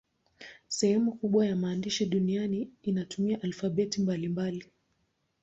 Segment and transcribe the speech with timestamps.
[0.67, 4.65] Sehemu kubwa ya maandishi duniani inatumia alfabeti mbalimbali.